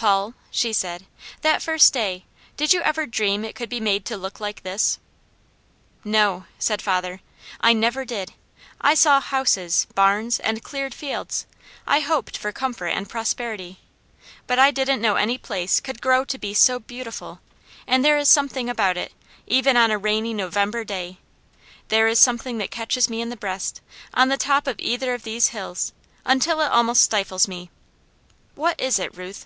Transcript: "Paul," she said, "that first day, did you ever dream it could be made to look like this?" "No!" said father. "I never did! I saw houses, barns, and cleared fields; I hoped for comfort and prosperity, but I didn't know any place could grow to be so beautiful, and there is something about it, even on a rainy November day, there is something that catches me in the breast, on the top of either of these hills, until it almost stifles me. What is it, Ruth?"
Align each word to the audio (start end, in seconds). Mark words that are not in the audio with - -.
"Paul," 0.00 0.32
she 0.50 0.72
said, 0.72 1.04
"that 1.42 1.60
first 1.60 1.92
day, 1.92 2.24
did 2.56 2.72
you 2.72 2.80
ever 2.80 3.04
dream 3.04 3.44
it 3.44 3.54
could 3.54 3.68
be 3.68 3.80
made 3.80 4.06
to 4.06 4.16
look 4.16 4.40
like 4.40 4.62
this?" 4.62 4.98
"No!" 6.04 6.46
said 6.58 6.80
father. 6.80 7.20
"I 7.60 7.74
never 7.74 8.06
did! 8.06 8.32
I 8.80 8.94
saw 8.94 9.20
houses, 9.20 9.86
barns, 9.94 10.38
and 10.40 10.62
cleared 10.64 10.94
fields; 10.94 11.44
I 11.86 12.00
hoped 12.00 12.38
for 12.38 12.50
comfort 12.50 12.86
and 12.86 13.10
prosperity, 13.10 13.80
but 14.46 14.58
I 14.58 14.70
didn't 14.70 15.02
know 15.02 15.16
any 15.16 15.36
place 15.36 15.80
could 15.80 16.00
grow 16.00 16.24
to 16.24 16.38
be 16.38 16.54
so 16.54 16.78
beautiful, 16.78 17.40
and 17.86 18.02
there 18.02 18.16
is 18.16 18.30
something 18.30 18.70
about 18.70 18.96
it, 18.96 19.12
even 19.46 19.76
on 19.76 19.90
a 19.90 19.98
rainy 19.98 20.32
November 20.32 20.82
day, 20.82 21.18
there 21.88 22.08
is 22.08 22.18
something 22.18 22.56
that 22.56 22.70
catches 22.70 23.10
me 23.10 23.20
in 23.20 23.28
the 23.28 23.36
breast, 23.36 23.82
on 24.14 24.28
the 24.30 24.38
top 24.38 24.66
of 24.66 24.76
either 24.80 25.12
of 25.12 25.24
these 25.24 25.48
hills, 25.48 25.92
until 26.24 26.62
it 26.62 26.70
almost 26.70 27.02
stifles 27.02 27.46
me. 27.46 27.68
What 28.54 28.80
is 28.80 28.98
it, 28.98 29.14
Ruth?" 29.14 29.44